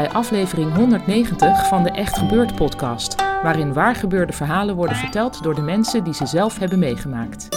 Bij 0.00 0.10
aflevering 0.10 0.74
190 0.74 1.68
van 1.68 1.82
de 1.82 1.90
Echt 1.90 2.18
Gebeurd 2.18 2.54
podcast, 2.54 3.14
waarin 3.16 3.72
waargebeurde 3.72 4.32
verhalen 4.32 4.74
worden 4.76 4.96
verteld 4.96 5.42
door 5.42 5.54
de 5.54 5.60
mensen 5.60 6.04
die 6.04 6.14
ze 6.14 6.26
zelf 6.26 6.58
hebben 6.58 6.78
meegemaakt. 6.78 7.48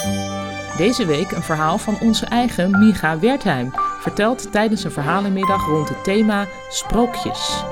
Deze 0.78 1.06
week 1.06 1.32
een 1.32 1.42
verhaal 1.42 1.78
van 1.78 1.98
onze 2.00 2.26
eigen 2.26 2.80
Micha 2.80 3.20
Wertheim, 3.20 3.72
verteld 4.00 4.52
tijdens 4.52 4.84
een 4.84 4.92
verhalenmiddag 4.92 5.66
rond 5.68 5.90
het 5.90 6.04
thema 6.04 6.48
sprookjes. 6.70 7.64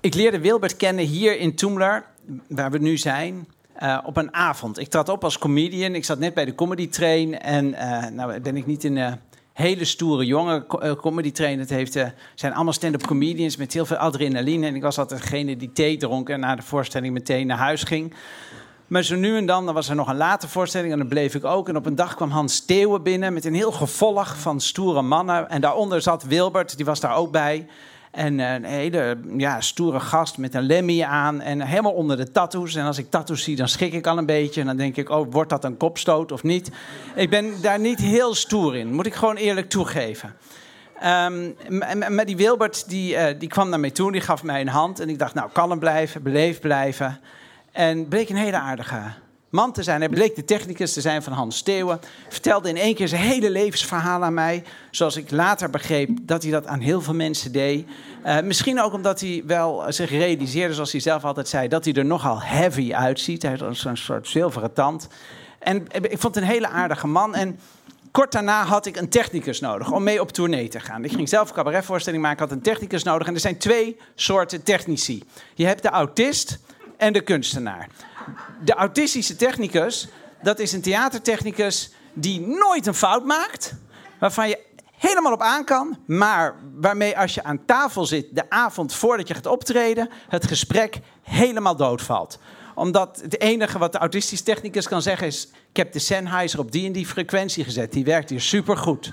Ik 0.00 0.14
leerde 0.14 0.40
Wilbert 0.40 0.76
kennen 0.76 1.04
hier 1.04 1.38
in 1.38 1.54
Toemler, 1.54 2.04
waar 2.48 2.70
we 2.70 2.78
nu 2.78 2.96
zijn, 2.96 3.46
eh, 3.78 3.98
op 4.04 4.16
een 4.16 4.34
avond. 4.34 4.78
Ik 4.78 4.88
trad 4.88 5.08
op 5.08 5.24
als 5.24 5.38
comedian. 5.38 5.94
Ik 5.94 6.04
zat 6.04 6.18
net 6.18 6.34
bij 6.34 6.44
de 6.44 6.54
comedy 6.54 6.88
train. 6.88 7.40
En 7.40 7.74
eh, 7.74 8.10
nou 8.10 8.40
ben 8.40 8.56
ik 8.56 8.66
niet 8.66 8.84
een 8.84 9.18
hele 9.52 9.84
stoere 9.84 10.26
jonge 10.26 10.66
eh, 10.80 10.92
comedy 10.92 11.32
train. 11.32 11.58
Het 11.58 11.70
heeft, 11.70 11.92
zijn 12.34 12.54
allemaal 12.54 12.72
stand-up 12.72 13.06
comedians 13.06 13.56
met 13.56 13.72
heel 13.72 13.86
veel 13.86 13.96
adrenaline. 13.96 14.66
En 14.66 14.74
ik 14.74 14.82
was 14.82 14.98
altijd 14.98 15.20
degene 15.20 15.56
die 15.56 15.72
thee 15.72 15.96
dronk 15.96 16.28
en 16.28 16.40
na 16.40 16.56
de 16.56 16.62
voorstelling 16.62 17.12
meteen 17.12 17.46
naar 17.46 17.58
huis 17.58 17.82
ging. 17.82 18.14
Maar 18.86 19.02
zo 19.02 19.16
nu 19.16 19.36
en 19.36 19.46
dan, 19.46 19.64
dan 19.64 19.74
was 19.74 19.88
er 19.88 19.96
nog 19.96 20.08
een 20.08 20.16
late 20.16 20.48
voorstelling 20.48 20.92
en 20.92 20.98
dan 20.98 21.08
bleef 21.08 21.34
ik 21.34 21.44
ook. 21.44 21.68
En 21.68 21.76
op 21.76 21.86
een 21.86 21.94
dag 21.94 22.14
kwam 22.14 22.30
Hans 22.30 22.54
Steeuwen 22.54 23.02
binnen 23.02 23.32
met 23.32 23.44
een 23.44 23.54
heel 23.54 23.72
gevolg 23.72 24.38
van 24.38 24.60
stoere 24.60 25.02
mannen. 25.02 25.48
En 25.48 25.60
daaronder 25.60 26.02
zat 26.02 26.22
Wilbert, 26.22 26.76
die 26.76 26.84
was 26.84 27.00
daar 27.00 27.16
ook 27.16 27.30
bij. 27.30 27.66
En 28.18 28.40
eh, 28.40 28.52
een 28.52 28.64
hele 28.64 29.18
ja, 29.36 29.60
stoere 29.60 30.00
gast 30.00 30.38
met 30.38 30.54
een 30.54 30.62
lemmy 30.62 31.02
aan 31.02 31.40
en 31.40 31.60
helemaal 31.60 31.92
onder 31.92 32.16
de 32.16 32.30
tattoos. 32.30 32.74
En 32.74 32.84
als 32.84 32.98
ik 32.98 33.10
tattoos 33.10 33.42
zie, 33.42 33.56
dan 33.56 33.68
schrik 33.68 33.92
ik 33.92 34.06
al 34.06 34.18
een 34.18 34.26
beetje. 34.26 34.60
En 34.60 34.66
dan 34.66 34.76
denk 34.76 34.96
ik, 34.96 35.08
oh, 35.10 35.26
wordt 35.30 35.50
dat 35.50 35.64
een 35.64 35.76
kopstoot 35.76 36.32
of 36.32 36.42
niet? 36.42 36.70
Ik 37.14 37.30
ben 37.30 37.52
daar 37.62 37.78
niet 37.78 37.98
heel 37.98 38.34
stoer 38.34 38.76
in, 38.76 38.92
moet 38.94 39.06
ik 39.06 39.14
gewoon 39.14 39.36
eerlijk 39.36 39.68
toegeven. 39.68 40.34
Ehm, 41.00 41.44
m- 41.68 41.98
m- 41.98 42.14
maar 42.14 42.26
die 42.26 42.36
Wilbert, 42.36 42.88
die, 42.88 43.16
eh, 43.16 43.38
die 43.38 43.48
kwam 43.48 43.68
naar 43.68 43.80
mij 43.80 43.90
toe, 43.90 44.12
die 44.12 44.20
gaf 44.20 44.42
mij 44.42 44.60
een 44.60 44.68
hand. 44.68 45.00
En 45.00 45.08
ik 45.08 45.18
dacht, 45.18 45.34
nou, 45.34 45.50
kalm 45.52 45.78
blijven, 45.78 46.22
beleefd 46.22 46.60
blijven. 46.60 47.20
En 47.72 48.08
bleek 48.08 48.28
een 48.28 48.36
hele 48.36 48.58
aardige 48.58 49.00
man 49.48 49.72
te 49.72 49.82
zijn. 49.82 50.00
Hij 50.00 50.08
bleek 50.08 50.36
de 50.36 50.44
technicus 50.44 50.92
te 50.92 51.00
zijn 51.00 51.22
van 51.22 51.32
Hans 51.32 51.56
Steeuwen. 51.56 52.00
Vertelde 52.28 52.68
in 52.68 52.76
één 52.76 52.94
keer 52.94 53.08
zijn 53.08 53.22
hele 53.22 53.50
levensverhaal 53.50 54.24
aan 54.24 54.34
mij. 54.34 54.64
Zoals 54.90 55.16
ik 55.16 55.30
later 55.30 55.70
begreep 55.70 56.10
dat 56.22 56.42
hij 56.42 56.52
dat 56.52 56.66
aan 56.66 56.80
heel 56.80 57.00
veel 57.00 57.14
mensen 57.14 57.52
deed. 57.52 57.88
Eh, 58.22 58.40
misschien 58.40 58.80
ook 58.80 58.92
omdat 58.92 59.20
hij 59.20 59.42
wel 59.46 59.84
zich 59.88 60.10
realiseerde, 60.10 60.74
zoals 60.74 60.92
hij 60.92 61.00
zelf 61.00 61.24
altijd 61.24 61.48
zei, 61.48 61.68
dat 61.68 61.84
hij 61.84 61.94
er 61.94 62.04
nogal 62.04 62.42
heavy 62.42 62.94
uitziet. 62.94 63.42
Hij 63.42 63.56
had 63.58 63.76
zo'n 63.76 63.96
soort 63.96 64.28
zilveren 64.28 64.72
tand. 64.72 65.08
En 65.58 65.86
ik 65.90 66.18
vond 66.18 66.34
het 66.34 66.44
een 66.44 66.50
hele 66.50 66.68
aardige 66.68 67.06
man. 67.06 67.34
En 67.34 67.58
kort 68.10 68.32
daarna 68.32 68.64
had 68.64 68.86
ik 68.86 68.96
een 68.96 69.08
technicus 69.08 69.60
nodig 69.60 69.92
om 69.92 70.02
mee 70.02 70.20
op 70.20 70.32
tournee 70.32 70.68
te 70.68 70.80
gaan. 70.80 71.04
Ik 71.04 71.12
ging 71.12 71.28
zelf 71.28 71.48
een 71.48 71.54
cabaretvoorstelling 71.54 72.22
maken, 72.22 72.38
had 72.38 72.50
een 72.50 72.62
technicus 72.62 73.02
nodig. 73.02 73.26
En 73.26 73.34
er 73.34 73.40
zijn 73.40 73.58
twee 73.58 73.96
soorten 74.14 74.62
technici. 74.62 75.22
Je 75.54 75.66
hebt 75.66 75.82
de 75.82 75.88
autist 75.88 76.58
en 76.96 77.12
de 77.12 77.20
kunstenaar. 77.20 77.88
De 78.64 78.74
autistische 78.74 79.36
technicus, 79.36 80.08
dat 80.42 80.58
is 80.58 80.72
een 80.72 80.82
theatertechnicus 80.82 81.92
die 82.12 82.40
nooit 82.40 82.86
een 82.86 82.94
fout 82.94 83.24
maakt, 83.24 83.74
waarvan 84.18 84.48
je 84.48 84.66
helemaal 84.98 85.32
op 85.32 85.42
aan 85.42 85.64
kan, 85.64 85.98
maar 86.06 86.54
waarmee 86.74 87.18
als 87.18 87.34
je 87.34 87.44
aan 87.44 87.64
tafel 87.64 88.06
zit 88.06 88.26
de 88.30 88.50
avond 88.50 88.94
voordat 88.94 89.28
je 89.28 89.34
gaat 89.34 89.46
optreden, 89.46 90.08
het 90.28 90.46
gesprek 90.46 91.00
helemaal 91.22 91.76
doodvalt 91.76 92.38
omdat 92.78 93.20
het 93.22 93.40
enige 93.40 93.78
wat 93.78 93.92
de 93.92 93.98
autistische 93.98 94.44
technicus 94.44 94.88
kan 94.88 95.02
zeggen 95.02 95.26
is... 95.26 95.48
ik 95.70 95.76
heb 95.76 95.92
de 95.92 95.98
Sennheiser 95.98 96.58
op 96.58 96.72
die 96.72 96.86
en 96.86 96.92
die 96.92 97.06
frequentie 97.06 97.64
gezet. 97.64 97.92
Die 97.92 98.04
werkt 98.04 98.30
hier 98.30 98.40
supergoed. 98.40 99.12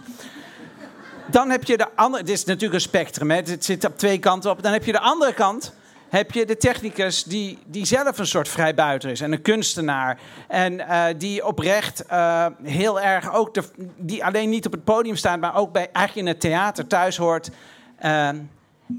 Dan 1.31 1.49
heb 1.49 1.63
je 1.63 1.77
de 1.77 1.95
andere... 1.95 2.23
Dit 2.23 2.35
is 2.35 2.45
natuurlijk 2.45 2.73
een 2.73 2.81
spectrum, 2.81 3.31
hè. 3.31 3.35
het 3.35 3.65
zit 3.65 3.85
op 3.85 3.97
twee 3.97 4.19
kanten 4.19 4.51
op. 4.51 4.63
Dan 4.63 4.71
heb 4.71 4.83
je 4.83 4.91
de 4.91 4.99
andere 4.99 5.33
kant 5.33 5.73
heb 6.09 6.31
je 6.31 6.45
de 6.45 6.57
technicus 6.57 7.23
die, 7.23 7.57
die 7.65 7.85
zelf 7.85 8.17
een 8.17 8.27
soort 8.27 8.47
vrijbuiter 8.47 9.09
is 9.09 9.21
en 9.21 9.31
een 9.31 9.41
kunstenaar. 9.41 10.19
En 10.47 10.87
eh, 10.87 11.05
die 11.17 11.45
oprecht 11.45 12.05
eh, 12.05 12.45
heel 12.63 13.01
erg 13.01 13.33
ook, 13.33 13.53
de, 13.53 13.63
die 13.97 14.25
alleen 14.25 14.49
niet 14.49 14.65
op 14.65 14.71
het 14.71 14.83
podium 14.83 15.15
staat, 15.15 15.39
maar 15.39 15.55
ook 15.55 15.71
bij, 15.71 15.89
eigenlijk 15.91 16.27
in 16.27 16.33
het 16.33 16.41
theater 16.41 16.87
thuis 16.87 17.17
hoort. 17.17 17.49
Ehm, 17.99 18.37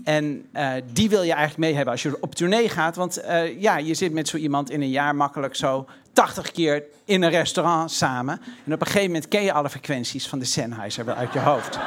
en 0.05 0.47
eh, 0.53 0.73
die 0.93 1.09
wil 1.09 1.23
je 1.23 1.33
eigenlijk 1.33 1.59
mee 1.59 1.75
hebben 1.75 1.93
als 1.93 2.03
je 2.03 2.17
op 2.21 2.35
tournee 2.35 2.69
gaat. 2.69 2.97
Want 2.97 3.17
eh, 3.17 3.61
ja, 3.61 3.77
je 3.77 3.95
zit 3.95 4.13
met 4.13 4.29
zo 4.29 4.37
iemand 4.37 4.71
in 4.71 4.83
een 4.83 4.91
jaar 4.91 5.15
makkelijk 5.15 5.57
zo 5.57 5.87
80 6.13 6.51
keer 6.53 6.85
in 7.05 7.23
een 7.23 7.31
restaurant 7.31 7.91
samen. 7.91 8.41
En 8.65 8.73
op 8.73 8.81
een 8.81 8.87
gegeven 8.87 9.07
moment 9.07 9.29
ken 9.29 9.43
je 9.43 9.53
alle 9.53 9.71
frequenties 9.71 10.29
van 10.29 10.39
de 10.39 10.45
Sennheiser 10.45 11.05
wel 11.05 11.15
uit 11.15 11.33
je 11.33 11.39
hoofd. 11.39 11.79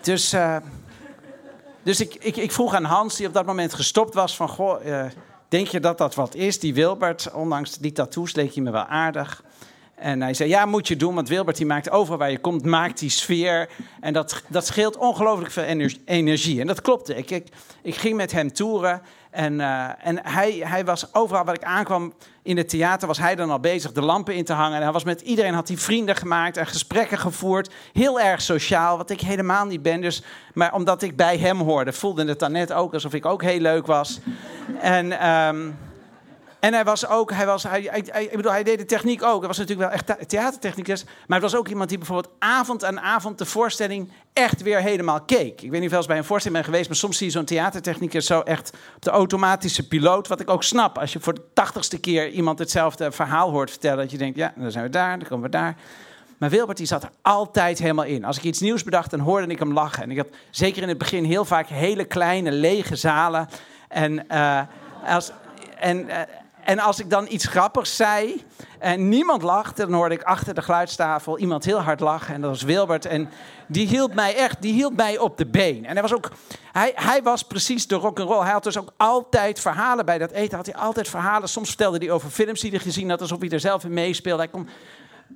Dus, 0.00 0.32
eh, 0.32 0.56
dus 1.90 2.00
ik, 2.00 2.14
ik, 2.14 2.36
ik 2.36 2.52
vroeg 2.52 2.74
aan 2.74 2.84
Hans, 2.84 3.16
die 3.16 3.26
op 3.26 3.32
dat 3.34 3.46
moment 3.46 3.74
gestopt 3.74 4.14
was, 4.14 4.36
van... 4.36 4.48
Goh, 4.48 4.86
eh, 4.86 5.10
denk 5.48 5.66
je 5.66 5.80
dat 5.80 5.98
dat 5.98 6.14
wat 6.14 6.34
is, 6.34 6.60
die 6.60 6.74
Wilbert? 6.74 7.32
Ondanks 7.32 7.78
die 7.78 7.92
tattoos 7.92 8.34
leek 8.34 8.54
hij 8.54 8.62
me 8.62 8.70
wel 8.70 8.84
aardig. 8.84 9.42
En 9.94 10.22
hij 10.22 10.34
zei, 10.34 10.48
ja, 10.48 10.66
moet 10.66 10.88
je 10.88 10.96
doen, 10.96 11.14
want 11.14 11.28
Wilbert 11.28 11.56
die 11.56 11.66
maakt 11.66 11.90
overal 11.90 12.18
waar 12.18 12.30
je 12.30 12.38
komt, 12.38 12.64
maakt 12.64 12.98
die 12.98 13.10
sfeer. 13.10 13.68
En 14.00 14.12
dat, 14.12 14.42
dat 14.48 14.66
scheelt 14.66 14.96
ongelooflijk 14.96 15.52
veel 15.52 15.62
ener- 15.62 15.96
energie. 16.04 16.60
En 16.60 16.66
dat 16.66 16.80
klopte. 16.80 17.16
Ik, 17.16 17.30
ik, 17.30 17.46
ik 17.82 17.94
ging 17.94 18.16
met 18.16 18.32
hem 18.32 18.52
toeren 18.52 19.02
en, 19.30 19.60
eh, 19.60 19.88
en 20.02 20.18
hij, 20.22 20.52
hij 20.52 20.84
was 20.84 21.14
overal 21.14 21.44
waar 21.44 21.54
ik 21.54 21.64
aankwam 21.64 22.12
in 22.42 22.56
het 22.56 22.68
theater, 22.68 23.08
was 23.08 23.18
hij 23.18 23.34
dan 23.34 23.50
al 23.50 23.60
bezig 23.60 23.92
de 23.92 24.02
lampen 24.02 24.34
in 24.34 24.44
te 24.44 24.52
hangen. 24.52 24.76
En 24.76 24.82
hij 24.82 24.92
was 24.92 25.04
met 25.04 25.20
iedereen, 25.20 25.54
had 25.54 25.68
hij 25.68 25.76
vrienden 25.76 26.16
gemaakt 26.16 26.56
en 26.56 26.66
gesprekken 26.66 27.18
gevoerd. 27.18 27.72
Heel 27.92 28.20
erg 28.20 28.42
sociaal, 28.42 28.96
wat 28.96 29.10
ik 29.10 29.20
helemaal 29.20 29.66
niet 29.66 29.82
ben. 29.82 30.00
Dus, 30.00 30.22
maar 30.54 30.74
omdat 30.74 31.02
ik 31.02 31.16
bij 31.16 31.38
hem 31.38 31.60
hoorde, 31.60 31.92
voelde 31.92 32.24
het 32.24 32.38
dan 32.38 32.52
net 32.52 32.72
ook 32.72 32.94
alsof 32.94 33.14
ik 33.14 33.26
ook 33.26 33.42
heel 33.42 33.60
leuk 33.60 33.86
was. 33.86 34.20
En... 34.80 35.18
ehm, 35.20 35.70
en 36.60 36.74
hij 36.74 36.84
was 36.84 37.06
ook, 37.06 37.32
hij, 37.32 37.46
was, 37.46 37.62
hij, 37.62 37.82
ik 38.30 38.36
bedoel, 38.36 38.52
hij 38.52 38.62
deed 38.62 38.78
de 38.78 38.84
techniek 38.84 39.22
ook. 39.22 39.38
Hij 39.38 39.48
was 39.48 39.58
natuurlijk 39.58 39.88
wel 39.88 39.98
echt 39.98 40.06
thea- 40.06 40.26
theatertechnicus. 40.26 41.04
Maar 41.04 41.40
het 41.40 41.50
was 41.50 41.60
ook 41.60 41.68
iemand 41.68 41.88
die 41.88 41.98
bijvoorbeeld 41.98 42.34
avond 42.38 42.84
aan 42.84 43.00
avond 43.00 43.38
de 43.38 43.46
voorstelling 43.46 44.12
echt 44.32 44.62
weer 44.62 44.80
helemaal 44.80 45.20
keek. 45.20 45.62
Ik 45.62 45.70
weet 45.70 45.80
niet 45.80 45.82
of 45.82 45.90
wel 45.90 45.98
eens 45.98 46.06
bij 46.06 46.16
een 46.16 46.24
voorstelling 46.24 46.60
bent 46.60 46.70
geweest, 46.72 46.88
maar 46.88 46.98
soms 46.98 47.16
zie 47.16 47.26
je 47.26 47.32
zo'n 47.32 47.44
theatertechnicus 47.44 48.26
zo 48.26 48.40
echt 48.40 48.72
op 48.96 49.02
de 49.02 49.10
automatische 49.10 49.88
piloot. 49.88 50.28
Wat 50.28 50.40
ik 50.40 50.50
ook 50.50 50.62
snap. 50.62 50.98
Als 50.98 51.12
je 51.12 51.20
voor 51.20 51.34
de 51.34 51.44
tachtigste 51.54 51.98
keer 51.98 52.28
iemand 52.28 52.58
hetzelfde 52.58 53.12
verhaal 53.12 53.50
hoort 53.50 53.70
vertellen, 53.70 53.98
dat 53.98 54.10
je 54.10 54.18
denkt, 54.18 54.36
ja, 54.36 54.52
dan 54.56 54.70
zijn 54.70 54.84
we 54.84 54.90
daar, 54.90 55.18
dan 55.18 55.28
komen 55.28 55.44
we 55.44 55.50
daar. 55.50 55.76
Maar 56.38 56.50
Wilbert 56.50 56.78
die 56.78 56.86
zat 56.86 57.02
er 57.02 57.10
altijd 57.22 57.78
helemaal 57.78 58.04
in. 58.04 58.24
Als 58.24 58.36
ik 58.36 58.42
iets 58.42 58.60
nieuws 58.60 58.84
bedacht, 58.84 59.10
dan 59.10 59.20
hoorde 59.20 59.46
ik 59.46 59.58
hem 59.58 59.72
lachen. 59.72 60.02
En 60.02 60.10
ik 60.10 60.16
had 60.16 60.28
zeker 60.50 60.82
in 60.82 60.88
het 60.88 60.98
begin 60.98 61.24
heel 61.24 61.44
vaak 61.44 61.66
hele 61.66 62.04
kleine, 62.04 62.52
lege 62.52 62.96
zalen. 62.96 63.48
En, 63.88 64.28
eh, 64.28 64.60
als, 65.06 65.32
en, 65.78 66.08
eh, 66.08 66.20
en 66.70 66.78
als 66.78 67.00
ik 67.00 67.10
dan 67.10 67.26
iets 67.28 67.46
grappigs 67.46 67.96
zei 67.96 68.44
en 68.78 69.08
niemand 69.08 69.42
lachte, 69.42 69.82
dan 69.82 69.92
hoorde 69.92 70.14
ik 70.14 70.22
achter 70.22 70.54
de 70.54 70.62
geluidstafel 70.62 71.38
iemand 71.38 71.64
heel 71.64 71.80
hard 71.80 72.00
lachen. 72.00 72.34
En 72.34 72.40
dat 72.40 72.50
was 72.50 72.62
Wilbert. 72.62 73.04
En 73.04 73.30
die 73.66 73.86
hield 73.86 74.14
mij 74.14 74.36
echt, 74.36 74.62
die 74.62 74.72
hield 74.72 74.96
mij 74.96 75.18
op 75.18 75.36
de 75.36 75.46
been. 75.46 75.84
En 75.84 75.92
hij 75.92 76.02
was 76.02 76.14
ook, 76.14 76.30
hij, 76.72 76.92
hij 76.94 77.22
was 77.22 77.42
precies 77.42 77.86
de 77.86 77.94
rock'n'roll. 77.94 78.42
Hij 78.42 78.52
had 78.52 78.64
dus 78.64 78.78
ook 78.78 78.92
altijd 78.96 79.60
verhalen 79.60 80.04
bij 80.04 80.18
dat 80.18 80.30
eten. 80.30 80.56
Had 80.56 80.66
hij 80.66 80.74
altijd 80.74 81.08
verhalen. 81.08 81.48
Soms 81.48 81.68
vertelde 81.68 81.98
hij 81.98 82.10
over 82.10 82.30
films 82.30 82.60
die 82.60 82.70
hij 82.70 82.78
gezien 82.78 83.10
had, 83.10 83.20
alsof 83.20 83.40
hij 83.40 83.48
er 83.48 83.60
zelf 83.60 83.84
in 83.84 83.92
meespeelde. 83.92 84.42
Hij 84.42 84.50
kon 84.50 84.68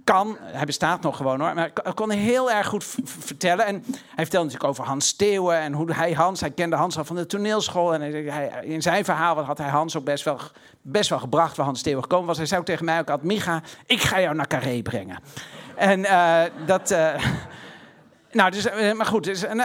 kan, 0.04 0.36
hij 0.40 0.64
bestaat 0.64 1.02
nog 1.02 1.16
gewoon 1.16 1.40
hoor, 1.40 1.54
maar 1.54 1.70
hij 1.82 1.92
kon 1.94 2.10
heel 2.10 2.50
erg 2.50 2.66
goed 2.66 2.84
vertellen. 3.04 3.66
En 3.66 3.84
hij 3.86 4.24
vertelde 4.24 4.46
natuurlijk 4.46 4.64
over 4.64 4.84
Hans 4.84 5.08
Steeuwen 5.08 5.58
en 5.58 5.72
hoe 5.72 5.92
hij 5.92 6.12
Hans, 6.12 6.40
hij 6.40 6.50
kende 6.50 6.76
Hans 6.76 6.98
al 6.98 7.04
van 7.04 7.16
de 7.16 7.26
toneelschool. 7.26 7.94
En 7.94 8.00
hij, 8.00 8.50
in 8.62 8.82
zijn 8.82 9.04
verhaal 9.04 9.42
had 9.42 9.58
hij 9.58 9.68
Hans 9.68 9.96
ook 9.96 10.04
best 10.04 10.24
wel, 10.24 10.38
best 10.82 11.10
wel 11.10 11.18
gebracht 11.18 11.56
waar 11.56 11.66
Hans 11.66 11.78
Steeuwen 11.78 12.02
gekomen 12.02 12.26
was. 12.26 12.36
Hij 12.36 12.46
zei 12.46 12.60
ook 12.60 12.66
tegen 12.66 12.84
mij 12.84 12.98
ook 12.98 13.10
altijd, 13.10 13.28
Micha, 13.28 13.62
ik 13.86 14.00
ga 14.00 14.20
jou 14.20 14.34
naar 14.34 14.46
Carré 14.46 14.82
brengen. 14.82 15.18
En 15.76 16.00
uh, 16.00 16.42
dat... 16.66 16.90
Uh, 16.90 17.14
nou, 18.32 18.50
dus, 18.50 18.68
maar 18.94 19.06
goed, 19.06 19.24
dus, 19.24 19.42
en, 19.42 19.56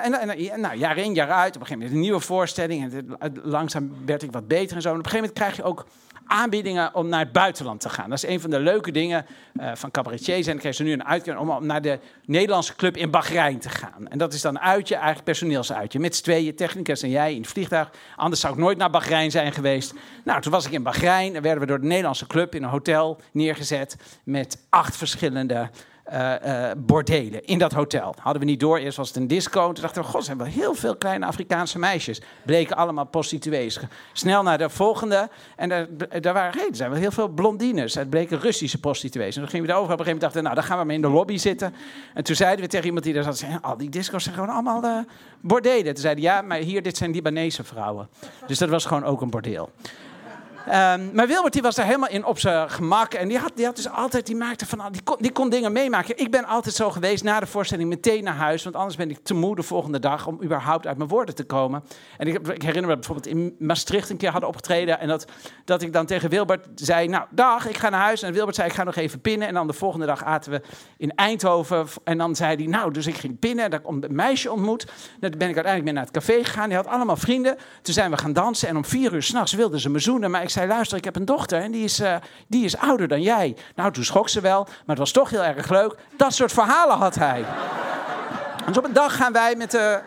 nou, 0.57 0.77
jaar 0.77 0.97
in, 0.97 1.13
jaar 1.13 1.31
uit. 1.31 1.55
Op 1.55 1.61
een 1.61 1.67
gegeven 1.67 1.77
moment 1.77 1.91
een 1.91 1.99
nieuwe 1.99 2.19
voorstelling. 2.19 2.93
En 3.19 3.39
langzaam 3.43 4.05
werd 4.05 4.23
ik 4.23 4.31
wat 4.31 4.47
beter 4.47 4.75
en 4.75 4.81
zo. 4.81 4.89
En 4.89 4.99
op 4.99 5.05
een 5.05 5.11
gegeven 5.11 5.33
moment 5.33 5.33
krijg 5.33 5.55
je 5.55 5.63
ook 5.63 5.85
aanbiedingen 6.29 6.95
om 6.95 7.07
naar 7.07 7.19
het 7.19 7.31
buitenland 7.31 7.81
te 7.81 7.89
gaan. 7.89 8.09
Dat 8.09 8.23
is 8.23 8.29
een 8.29 8.39
van 8.39 8.49
de 8.49 8.59
leuke 8.59 8.91
dingen 8.91 9.25
uh, 9.53 9.71
van 9.75 9.91
cabaretiers. 9.91 10.47
En 10.47 10.53
ik 10.53 10.59
kreeg 10.59 10.75
ze 10.75 10.83
nu 10.83 10.91
een 10.91 11.05
uitkering 11.05 11.49
om, 11.49 11.65
naar 11.65 11.81
de 11.81 11.99
Nederlandse 12.25 12.75
club 12.75 12.97
in 12.97 13.11
Bahrein 13.11 13.59
te 13.59 13.69
gaan. 13.69 14.07
En 14.07 14.17
dat 14.17 14.33
is 14.33 14.41
dan 14.41 14.59
uitje, 14.59 14.95
eigenlijk 14.95 15.25
personeelsuitje. 15.25 15.99
Met 15.99 16.15
z'n 16.15 16.23
tweeën, 16.23 16.55
technicus 16.55 17.01
en 17.01 17.09
jij 17.09 17.33
in 17.33 17.41
het 17.41 17.49
vliegtuig. 17.49 17.91
Anders 18.15 18.41
zou 18.41 18.53
ik 18.53 18.59
nooit 18.59 18.77
naar 18.77 18.89
Bahrein 18.89 19.31
zijn 19.31 19.51
geweest. 19.51 19.93
Nou, 20.23 20.41
toen 20.41 20.51
was 20.51 20.65
ik 20.65 20.71
in 20.71 20.83
Bahrein 20.83 21.35
en 21.35 21.41
werden 21.41 21.61
we 21.61 21.67
door 21.67 21.79
de 21.79 21.87
Nederlandse 21.87 22.27
club 22.27 22.55
in 22.55 22.63
een 22.63 22.69
hotel 22.69 23.21
neergezet. 23.31 23.95
Met 24.23 24.65
acht 24.69 24.97
verschillende 24.97 25.69
uh, 26.13 26.71
bordelen 26.77 27.45
in 27.45 27.57
dat 27.57 27.71
hotel. 27.71 28.15
Hadden 28.21 28.41
we 28.41 28.47
niet 28.47 28.59
door. 28.59 28.77
Eerst 28.77 28.97
was 28.97 29.07
het 29.07 29.17
een 29.17 29.27
disco. 29.27 29.71
Toen 29.71 29.83
dachten 29.83 30.01
we, 30.01 30.07
god, 30.07 30.25
zijn 30.25 30.37
wel 30.37 30.47
heel 30.47 30.73
veel 30.73 30.95
kleine 30.95 31.25
Afrikaanse 31.25 31.79
meisjes. 31.79 32.21
Bleken 32.45 32.75
allemaal 32.75 33.05
prostituees. 33.05 33.79
Snel 34.13 34.43
naar 34.43 34.57
de 34.57 34.69
volgende. 34.69 35.29
En 35.55 35.69
daar, 35.69 35.87
daar 36.21 36.33
waren, 36.33 36.59
hey, 36.59 36.69
zijn 36.71 36.89
wel 36.89 36.99
heel 36.99 37.11
veel 37.11 37.27
blondines. 37.27 37.95
Het 37.95 38.09
bleken 38.09 38.39
Russische 38.39 38.79
prostituees. 38.79 39.35
En 39.35 39.41
dan 39.41 39.49
gingen 39.49 39.65
we 39.65 39.71
daarover. 39.71 39.93
Op 39.93 39.99
een 39.99 40.05
gegeven 40.05 40.27
moment 40.27 40.41
dachten 40.41 40.41
we, 40.41 40.47
nou, 40.47 40.55
dan 40.55 40.63
gaan 40.63 40.79
we 40.79 40.85
maar 40.85 40.95
in 40.95 41.01
de 41.01 41.17
lobby 41.17 41.37
zitten. 41.37 41.73
En 42.13 42.23
toen 42.23 42.35
zeiden 42.35 42.65
we 42.65 42.71
tegen 42.71 42.85
iemand 42.85 43.03
die 43.03 43.13
daar 43.13 43.23
zat, 43.23 43.45
al 43.61 43.77
die 43.77 43.89
disco's 43.89 44.23
zijn 44.23 44.35
gewoon 44.35 44.49
allemaal 44.49 44.83
uh, 44.83 44.99
bordelen. 45.41 45.93
Toen 45.93 46.01
zeiden 46.01 46.23
ja, 46.23 46.41
maar 46.41 46.57
hier, 46.57 46.81
dit 46.81 46.97
zijn 46.97 47.11
Libanese 47.11 47.63
vrouwen. 47.63 48.09
Dus 48.47 48.57
dat 48.57 48.69
was 48.69 48.85
gewoon 48.85 49.03
ook 49.03 49.21
een 49.21 49.29
bordeel. 49.29 49.69
Um, 50.67 51.09
maar 51.13 51.27
Wilbert 51.27 51.53
die 51.53 51.61
was 51.61 51.75
daar 51.75 51.85
helemaal 51.85 52.09
in 52.09 52.25
op 52.25 52.39
zijn 52.39 52.69
gemak. 52.69 53.13
En 53.13 53.27
die 53.27 53.37
had, 53.37 53.51
die 53.55 53.65
had 53.65 53.75
dus 53.75 53.89
altijd, 53.89 54.25
die 54.25 54.35
maakte 54.35 54.65
van, 54.65 54.91
die 54.91 55.03
kon, 55.03 55.15
die 55.19 55.31
kon 55.31 55.49
dingen 55.49 55.71
meemaken. 55.71 56.17
Ik 56.17 56.31
ben 56.31 56.45
altijd 56.45 56.75
zo 56.75 56.89
geweest 56.89 57.23
na 57.23 57.39
de 57.39 57.45
voorstelling 57.45 57.89
meteen 57.89 58.23
naar 58.23 58.35
huis. 58.35 58.63
Want 58.63 58.75
anders 58.75 58.95
ben 58.95 59.09
ik 59.09 59.19
te 59.23 59.33
moe 59.33 59.55
de 59.55 59.63
volgende 59.63 59.99
dag 59.99 60.27
om 60.27 60.43
überhaupt 60.43 60.87
uit 60.87 60.97
mijn 60.97 61.09
woorden 61.09 61.35
te 61.35 61.43
komen. 61.43 61.83
En 62.17 62.27
ik, 62.27 62.47
ik 62.47 62.61
herinner 62.61 62.89
me 62.89 62.95
bijvoorbeeld 62.95 63.27
in 63.27 63.55
Maastricht 63.59 64.09
een 64.09 64.17
keer 64.17 64.31
hadden 64.31 64.49
opgetreden. 64.49 64.99
En 64.99 65.07
dat, 65.07 65.25
dat 65.65 65.81
ik 65.81 65.93
dan 65.93 66.05
tegen 66.05 66.29
Wilbert 66.29 66.67
zei, 66.75 67.07
nou 67.07 67.25
dag, 67.29 67.67
ik 67.67 67.77
ga 67.77 67.89
naar 67.89 68.01
huis. 68.01 68.21
En 68.21 68.33
Wilbert 68.33 68.55
zei, 68.55 68.67
ik 68.67 68.73
ga 68.73 68.83
nog 68.83 68.95
even 68.95 69.21
pinnen. 69.21 69.47
En 69.47 69.53
dan 69.53 69.67
de 69.67 69.73
volgende 69.73 70.05
dag 70.05 70.23
aten 70.23 70.51
we 70.51 70.61
in 70.97 71.15
Eindhoven. 71.15 71.87
En 72.03 72.17
dan 72.17 72.35
zei 72.35 72.55
hij, 72.55 72.65
nou, 72.65 72.91
dus 72.93 73.07
ik 73.07 73.17
ging 73.17 73.39
pinnen. 73.39 73.65
En 73.65 73.71
ik 73.71 73.87
een 73.87 74.05
meisje 74.09 74.51
ontmoet. 74.51 74.85
Dan 75.19 75.29
ben 75.37 75.49
ik 75.49 75.55
uiteindelijk 75.55 75.83
mee 75.83 75.93
naar 75.93 76.03
het 76.03 76.13
café 76.13 76.43
gegaan. 76.43 76.67
Die 76.67 76.77
had 76.77 76.87
allemaal 76.87 77.17
vrienden. 77.17 77.57
Toen 77.81 77.93
zijn 77.93 78.11
we 78.11 78.17
gaan 78.17 78.33
dansen. 78.33 78.67
En 78.67 78.77
om 78.77 78.85
vier 78.85 79.13
uur 79.13 79.23
s'nachts 79.23 79.53
wilden 79.53 79.79
ze 79.79 79.89
me 79.89 79.99
zoenen. 79.99 80.31
Maar 80.31 80.41
zei, 80.49 80.65
zei, 80.65 80.75
luister, 80.75 80.97
ik 80.97 81.03
heb 81.03 81.15
een 81.15 81.25
dochter 81.25 81.61
en 81.61 81.71
die 81.71 81.83
is, 81.83 81.99
uh, 81.99 82.15
die 82.47 82.65
is 82.65 82.77
ouder 82.77 83.07
dan 83.07 83.21
jij. 83.21 83.55
Nou, 83.75 83.91
toen 83.91 84.03
schrok 84.03 84.29
ze 84.29 84.41
wel, 84.41 84.63
maar 84.63 84.73
het 84.85 84.97
was 84.97 85.11
toch 85.11 85.29
heel 85.29 85.43
erg 85.43 85.69
leuk. 85.69 85.95
Dat 86.17 86.33
soort 86.33 86.51
verhalen 86.51 86.97
had 86.97 87.15
hij. 87.15 87.45
dus 88.65 88.77
op 88.77 88.83
een 88.83 88.93
dag 88.93 89.15
gaan 89.15 89.33
wij 89.33 89.55
met 89.55 89.71
de... 89.71 89.99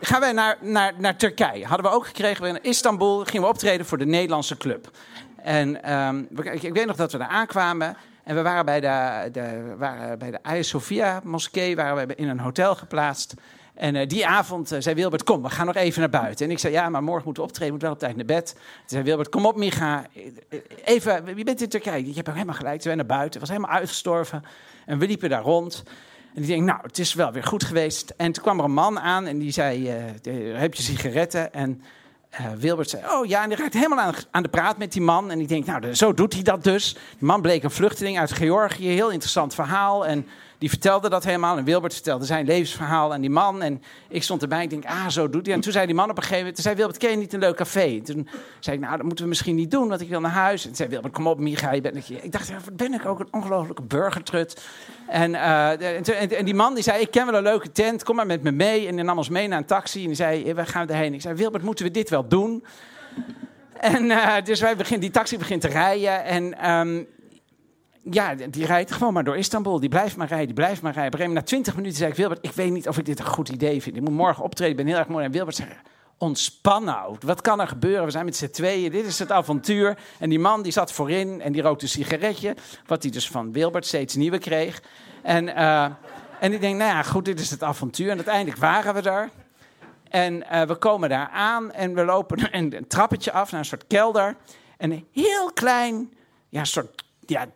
Gaan 0.00 0.20
wij 0.20 0.32
naar, 0.32 0.56
naar, 0.60 0.92
naar 0.96 1.16
Turkije. 1.16 1.66
Hadden 1.66 1.90
we 1.90 1.96
ook 1.96 2.06
gekregen. 2.06 2.46
In 2.46 2.62
Istanbul 2.62 3.24
gingen 3.24 3.42
we 3.42 3.52
optreden 3.52 3.86
voor 3.86 3.98
de 3.98 4.06
Nederlandse 4.06 4.56
club. 4.56 4.90
En 5.36 5.76
ik, 6.36 6.62
ik 6.62 6.72
weet 6.72 6.86
nog 6.86 6.96
dat 6.96 7.12
we 7.12 7.18
daar 7.18 7.28
aankwamen. 7.28 7.96
En 8.24 8.34
we 8.34 8.42
waren 8.42 8.64
bij 8.64 8.80
de, 8.80 9.28
de, 9.32 9.74
waren 9.78 10.18
bij 10.18 10.30
de 10.30 10.38
Hagia 10.42 10.62
Sophia 10.62 11.20
moskee 11.24 11.76
waren 11.76 12.06
we 12.06 12.14
in 12.14 12.28
een 12.28 12.40
hotel 12.40 12.74
geplaatst. 12.74 13.34
En 13.74 13.94
uh, 13.94 14.08
die 14.08 14.26
avond 14.26 14.72
uh, 14.72 14.80
zei 14.80 14.94
Wilbert, 14.94 15.22
kom, 15.22 15.42
we 15.42 15.50
gaan 15.50 15.66
nog 15.66 15.74
even 15.74 16.00
naar 16.00 16.10
buiten. 16.10 16.46
En 16.46 16.52
ik 16.52 16.58
zei, 16.58 16.72
ja, 16.72 16.88
maar 16.88 17.02
morgen 17.02 17.24
moeten 17.24 17.42
we 17.42 17.48
optreden, 17.48 17.72
moet 17.72 17.82
wel 17.82 17.92
op 17.92 17.98
tijd 17.98 18.16
naar 18.16 18.24
bed. 18.24 18.52
Toen 18.54 18.62
zei 18.86 19.02
Wilbert, 19.02 19.28
kom 19.28 19.46
op 19.46 19.56
Micha, 19.56 20.06
even, 20.84 21.36
je 21.36 21.44
bent 21.44 21.62
in 21.62 21.68
Turkije. 21.68 22.06
Je 22.06 22.14
hebt 22.14 22.32
helemaal 22.32 22.54
gelijk, 22.54 22.76
we 22.76 22.82
zijn 22.82 22.96
naar 22.96 23.06
buiten, 23.06 23.40
het 23.40 23.48
was 23.48 23.56
helemaal 23.56 23.78
uitgestorven. 23.78 24.44
En 24.86 24.98
we 24.98 25.06
liepen 25.06 25.28
daar 25.28 25.42
rond. 25.42 25.82
En 26.34 26.42
die 26.42 26.50
denk, 26.50 26.62
nou, 26.62 26.78
het 26.82 26.98
is 26.98 27.14
wel 27.14 27.32
weer 27.32 27.44
goed 27.44 27.64
geweest. 27.64 28.14
En 28.16 28.32
toen 28.32 28.42
kwam 28.42 28.58
er 28.58 28.64
een 28.64 28.72
man 28.72 29.00
aan 29.00 29.26
en 29.26 29.38
die 29.38 29.50
zei, 29.50 29.88
heb 30.54 30.74
je 30.74 30.82
sigaretten? 30.82 31.52
En 31.52 31.82
Wilbert 32.58 32.90
zei, 32.90 33.02
oh 33.10 33.26
ja, 33.26 33.42
en 33.42 33.48
die 33.48 33.58
raakt 33.58 33.74
helemaal 33.74 33.98
aan, 33.98 34.14
aan, 34.30 34.42
de 34.42 34.48
praat 34.48 34.78
met 34.78 34.92
die 34.92 35.02
man. 35.02 35.30
En 35.30 35.40
ik 35.40 35.48
denk, 35.48 35.66
nou, 35.66 35.94
zo 35.94 36.14
doet 36.14 36.32
hij 36.32 36.42
dat 36.42 36.64
dus. 36.64 36.92
Die 36.92 37.26
man 37.26 37.40
bleek 37.40 37.62
een 37.62 37.70
vluchteling 37.70 38.18
uit 38.18 38.32
Georgië, 38.32 38.88
heel 38.88 39.10
interessant 39.10 39.54
verhaal. 39.54 40.06
En 40.06 40.26
die 40.62 40.70
vertelde 40.70 41.08
dat 41.08 41.24
helemaal. 41.24 41.56
En 41.56 41.64
Wilbert 41.64 41.94
vertelde 41.94 42.24
zijn 42.24 42.46
levensverhaal 42.46 43.12
aan 43.12 43.20
die 43.20 43.30
man. 43.30 43.62
En 43.62 43.82
ik 44.08 44.22
stond 44.22 44.42
erbij. 44.42 44.62
Ik 44.62 44.70
denk, 44.70 44.84
ah, 44.84 45.08
zo 45.08 45.30
doet 45.30 45.46
hij. 45.46 45.54
En 45.54 45.60
toen 45.60 45.72
zei 45.72 45.86
die 45.86 45.94
man 45.94 46.10
op 46.10 46.16
een 46.16 46.22
gegeven 46.22 46.38
moment... 46.38 46.54
Toen 46.54 46.64
zei 46.64 46.76
Wilbert, 46.76 46.98
ken 46.98 47.10
je 47.10 47.16
niet 47.16 47.32
een 47.32 47.40
leuk 47.40 47.56
café? 47.56 48.00
toen 48.00 48.28
zei 48.60 48.76
ik, 48.76 48.82
nou, 48.82 48.96
dat 48.96 49.06
moeten 49.06 49.24
we 49.24 49.30
misschien 49.30 49.54
niet 49.54 49.70
doen, 49.70 49.88
want 49.88 50.00
ik 50.00 50.08
wil 50.08 50.20
naar 50.20 50.30
huis. 50.30 50.66
En 50.66 50.74
zei 50.74 50.88
Wilbert, 50.88 51.14
kom 51.14 51.26
op, 51.26 51.38
Micha, 51.38 51.72
je 51.72 51.80
bent 51.80 52.08
Ik 52.08 52.32
dacht, 52.32 52.76
ben 52.76 52.94
ik 52.94 53.06
ook 53.06 53.20
een 53.20 53.28
ongelofelijke 53.30 53.82
burgertrut. 53.82 54.64
En, 55.08 55.30
uh, 55.30 56.38
en, 56.38 56.44
die 56.44 56.54
man 56.54 56.74
die 56.74 56.82
zei, 56.82 57.00
ik 57.00 57.10
ken 57.10 57.26
wel 57.26 57.34
een 57.34 57.42
leuke 57.42 57.72
tent, 57.72 58.02
kom 58.02 58.16
maar 58.16 58.26
met 58.26 58.42
me 58.42 58.50
mee. 58.50 58.86
En 58.86 58.94
die 58.94 59.04
nam 59.04 59.16
ons 59.16 59.28
mee 59.28 59.48
naar 59.48 59.58
een 59.58 59.64
taxi 59.64 60.00
en 60.00 60.06
die 60.06 60.16
zei, 60.16 60.54
gaan 60.56 60.86
we 60.86 60.92
erheen? 60.92 61.14
Ik 61.14 61.20
zei, 61.20 61.34
Wilbert, 61.34 61.64
moeten 61.64 61.84
we 61.84 61.90
dit 61.90 62.10
wel 62.10 62.28
doen? 62.28 62.64
En 63.72 64.04
uh, 64.04 64.34
dus 64.44 64.60
wij 64.60 64.76
begin, 64.76 65.00
die 65.00 65.10
taxi 65.10 65.38
begint 65.38 65.60
te 65.60 65.68
rijden. 65.68 66.24
En 66.24 66.70
um, 66.70 67.06
ja, 68.10 68.34
die 68.34 68.66
rijdt 68.66 68.92
gewoon 68.92 69.12
maar 69.12 69.24
door 69.24 69.36
Istanbul. 69.36 69.80
Die 69.80 69.88
blijft 69.88 70.16
maar 70.16 70.28
rijden, 70.28 70.46
die 70.46 70.54
blijft 70.54 70.82
maar 70.82 70.92
rijden. 70.92 71.26
Op 71.28 71.34
na 71.34 71.42
20 71.42 71.76
minuten 71.76 71.98
zei 71.98 72.10
ik, 72.10 72.16
Wilbert, 72.16 72.44
ik 72.44 72.52
weet 72.52 72.70
niet 72.70 72.88
of 72.88 72.98
ik 72.98 73.04
dit 73.04 73.18
een 73.18 73.26
goed 73.26 73.48
idee 73.48 73.82
vind. 73.82 73.96
Ik 73.96 74.02
moet 74.02 74.12
morgen 74.12 74.44
optreden, 74.44 74.70
ik 74.70 74.76
ben 74.76 74.86
heel 74.86 74.96
erg 74.96 75.08
mooi. 75.08 75.24
En 75.24 75.30
Wilbert 75.30 75.56
zei, 75.56 75.68
ontspan 76.18 76.84
nou. 76.84 77.16
Wat 77.20 77.40
kan 77.40 77.60
er 77.60 77.68
gebeuren? 77.68 78.04
We 78.04 78.10
zijn 78.10 78.24
met 78.24 78.36
z'n 78.36 78.50
tweeën, 78.50 78.90
dit 78.90 79.06
is 79.06 79.18
het 79.18 79.32
avontuur. 79.32 79.98
En 80.18 80.28
die 80.28 80.38
man 80.38 80.62
die 80.62 80.72
zat 80.72 80.92
voorin 80.92 81.40
en 81.40 81.52
die 81.52 81.62
rookte 81.62 81.84
een 81.84 81.90
sigaretje. 81.90 82.56
Wat 82.86 83.02
hij 83.02 83.12
dus 83.12 83.28
van 83.28 83.52
Wilbert 83.52 83.86
steeds 83.86 84.14
nieuwe 84.14 84.38
kreeg. 84.38 84.82
En, 85.22 85.48
uh, 85.48 85.84
en 86.40 86.52
ik 86.52 86.60
denk, 86.60 86.76
nou 86.76 86.90
ja, 86.90 87.02
goed, 87.02 87.24
dit 87.24 87.40
is 87.40 87.50
het 87.50 87.62
avontuur. 87.62 88.10
En 88.10 88.16
uiteindelijk 88.16 88.56
waren 88.56 88.94
we 88.94 89.02
daar. 89.02 89.30
En 90.08 90.44
uh, 90.52 90.62
we 90.62 90.74
komen 90.74 91.08
daar 91.08 91.28
aan 91.28 91.72
en 91.72 91.94
we 91.94 92.04
lopen 92.04 92.48
een, 92.56 92.76
een 92.76 92.86
trappetje 92.86 93.32
af 93.32 93.50
naar 93.50 93.60
een 93.60 93.66
soort 93.66 93.86
kelder. 93.86 94.36
En 94.76 94.90
een 94.90 95.06
heel 95.12 95.52
klein, 95.52 96.12
ja, 96.48 96.64
soort 96.64 97.04
ja, 97.26 97.46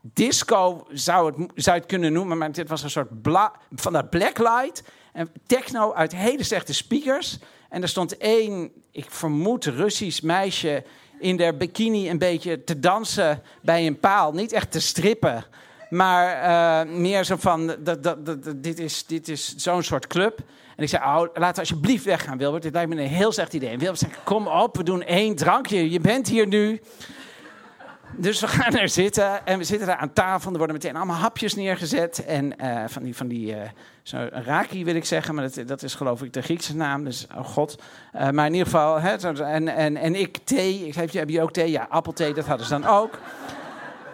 disco 0.00 0.86
zou 0.92 1.26
het, 1.26 1.50
zou 1.54 1.76
het 1.76 1.86
kunnen 1.86 2.12
noemen, 2.12 2.38
maar 2.38 2.52
dit 2.52 2.68
was 2.68 2.82
een 2.82 2.90
soort 2.90 3.22
bla, 3.22 3.52
van 3.74 3.92
dat 3.92 4.10
blacklight. 4.10 4.82
En 5.12 5.30
techno 5.46 5.92
uit 5.92 6.14
hele 6.14 6.42
slechte 6.42 6.74
speakers. 6.74 7.38
En 7.68 7.82
er 7.82 7.88
stond 7.88 8.16
één, 8.16 8.72
ik 8.90 9.10
vermoed, 9.10 9.64
Russisch 9.64 10.22
meisje 10.22 10.84
in 11.18 11.36
der 11.36 11.56
bikini 11.56 12.10
een 12.10 12.18
beetje 12.18 12.64
te 12.64 12.78
dansen 12.78 13.42
bij 13.62 13.86
een 13.86 14.00
paal. 14.00 14.32
Niet 14.32 14.52
echt 14.52 14.70
te 14.70 14.80
strippen, 14.80 15.44
maar 15.90 16.86
uh, 16.86 16.94
meer 16.94 17.24
zo 17.24 17.36
van, 17.36 17.66
dat, 17.66 18.02
dat, 18.02 18.26
dat, 18.26 18.62
dit 18.62 18.78
is, 18.78 19.06
dit 19.06 19.28
is 19.28 19.54
zo'n 19.56 19.82
soort 19.82 20.06
club. 20.06 20.38
En 20.76 20.82
ik 20.82 20.88
zei, 20.88 21.28
we 21.32 21.52
alsjeblieft 21.54 22.04
weggaan, 22.04 22.38
Wilbert. 22.38 22.62
Dit 22.62 22.72
lijkt 22.72 22.94
me 22.94 23.02
een 23.02 23.08
heel 23.08 23.32
slecht 23.32 23.52
idee. 23.52 23.68
En 23.68 23.78
Wilbert 23.78 23.98
zei, 23.98 24.12
kom 24.24 24.46
op, 24.46 24.76
we 24.76 24.82
doen 24.82 25.02
één 25.02 25.36
drankje. 25.36 25.90
Je 25.90 26.00
bent 26.00 26.28
hier 26.28 26.46
nu. 26.46 26.80
Dus 28.16 28.40
we 28.40 28.48
gaan 28.48 28.74
er 28.74 28.88
zitten 28.88 29.46
en 29.46 29.58
we 29.58 29.64
zitten 29.64 29.86
daar 29.86 29.96
aan 29.96 30.12
tafel. 30.12 30.50
Er 30.50 30.56
worden 30.56 30.76
meteen 30.76 30.96
allemaal 30.96 31.16
hapjes 31.16 31.54
neergezet. 31.54 32.24
En 32.24 32.54
uh, 32.62 32.84
van 32.86 33.02
die, 33.02 33.16
van 33.16 33.28
die 33.28 33.54
uh, 33.54 33.60
zo 34.02 34.28
raki 34.30 34.84
wil 34.84 34.94
ik 34.94 35.04
zeggen, 35.04 35.34
maar 35.34 35.50
dat, 35.50 35.68
dat 35.68 35.82
is 35.82 35.94
geloof 35.94 36.22
ik 36.22 36.32
de 36.32 36.42
Griekse 36.42 36.76
naam. 36.76 37.04
Dus, 37.04 37.26
oh 37.36 37.44
god. 37.44 37.82
Uh, 38.14 38.30
maar 38.30 38.46
in 38.46 38.52
ieder 38.52 38.68
geval, 38.68 39.00
hè, 39.00 39.16
en, 39.44 39.68
en, 39.68 39.96
en 39.96 40.14
ik 40.14 40.38
thee. 40.44 40.86
Ik 40.86 41.12
heb 41.12 41.28
je 41.28 41.42
ook 41.42 41.52
thee? 41.52 41.70
Ja, 41.70 41.86
appelthee, 41.90 42.34
dat 42.34 42.46
hadden 42.46 42.66
ze 42.66 42.72
dan 42.72 42.86
ook. 42.86 43.18